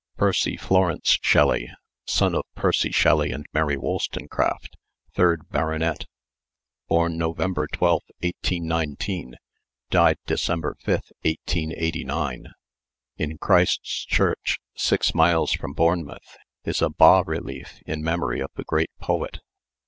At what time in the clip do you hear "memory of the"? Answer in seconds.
18.03-18.63